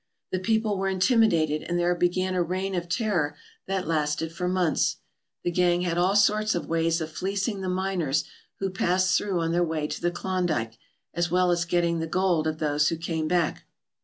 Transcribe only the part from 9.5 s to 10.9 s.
their way to the Klondike,